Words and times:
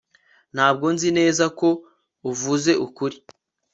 Ntabwo 0.55 0.85
nzi 0.93 1.09
neza 1.19 1.45
ko 1.59 1.67
uvuze 2.31 2.71
ukuri 2.85 3.17